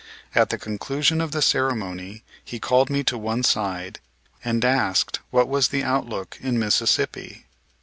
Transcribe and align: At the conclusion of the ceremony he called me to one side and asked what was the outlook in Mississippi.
At 0.33 0.49
the 0.49 0.57
conclusion 0.57 1.21
of 1.21 1.29
the 1.31 1.43
ceremony 1.43 2.23
he 2.43 2.57
called 2.59 2.89
me 2.89 3.03
to 3.03 3.19
one 3.19 3.43
side 3.43 3.99
and 4.43 4.65
asked 4.65 5.19
what 5.29 5.47
was 5.47 5.67
the 5.67 5.83
outlook 5.83 6.39
in 6.41 6.57
Mississippi. 6.57 7.45